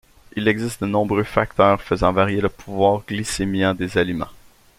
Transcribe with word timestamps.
Il 0.35 0.47
existe 0.47 0.81
de 0.81 0.87
nombreux 0.87 1.21
facteurs 1.21 1.79
faisant 1.79 2.11
varier 2.11 2.41
le 2.41 2.49
pouvoir 2.49 3.03
glycémiant 3.07 3.75
des 3.75 3.99
aliments. 3.99 4.29